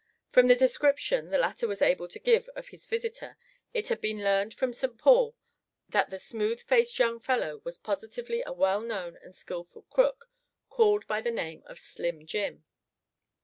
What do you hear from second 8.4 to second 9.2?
a well known